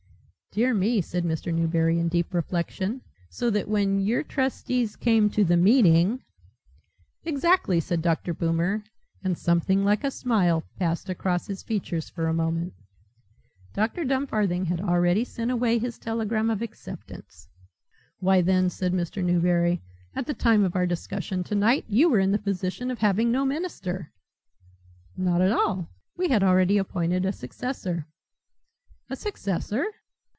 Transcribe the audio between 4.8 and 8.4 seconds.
came to the meeting" "Exactly," said Dr.